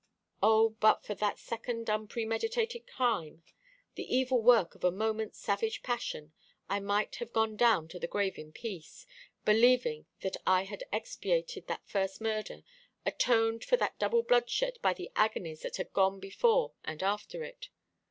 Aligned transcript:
O, 0.41 0.69
but 0.79 1.05
for 1.05 1.13
that 1.13 1.37
second 1.37 1.87
unpremeditated 1.87 2.87
crime, 2.87 3.43
the 3.93 4.15
evil 4.15 4.41
work 4.41 4.73
of 4.73 4.83
a 4.83 4.89
moment's 4.89 5.37
savage 5.37 5.83
passion, 5.83 6.33
I 6.67 6.79
might 6.79 7.17
have 7.17 7.31
gone 7.31 7.55
down 7.55 7.87
to 7.89 7.99
the 7.99 8.07
grave 8.07 8.39
in 8.39 8.51
peace, 8.51 9.05
believing 9.45 10.07
that 10.21 10.37
I 10.47 10.63
had 10.63 10.83
expiated 10.91 11.67
that 11.67 11.87
first 11.87 12.19
murder, 12.19 12.63
atoned 13.05 13.63
for 13.63 13.77
that 13.77 13.99
double 13.99 14.23
bloodshed 14.23 14.79
by 14.81 14.95
the 14.95 15.11
agonies 15.15 15.61
that 15.61 15.77
had 15.77 15.93
gone 15.93 16.19
before 16.19 16.73
and 16.83 17.03
after 17.03 17.43
it. 17.43 17.69